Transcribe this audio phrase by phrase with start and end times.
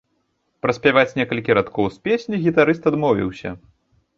[0.65, 3.49] Праспяваць некалькі радкоў з песні гітарыст адмовіўся.